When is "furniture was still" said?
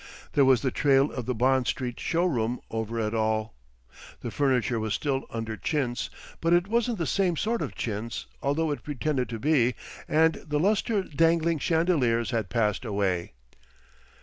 4.31-5.25